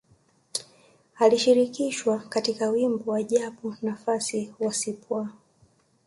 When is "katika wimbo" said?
2.19-3.11